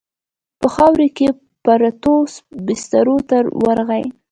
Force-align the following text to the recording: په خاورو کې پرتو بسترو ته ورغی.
په 0.59 0.67
خاورو 0.75 1.07
کې 1.17 1.27
پرتو 1.63 2.15
بسترو 2.65 3.17
ته 3.29 3.37
ورغی. 3.65 4.03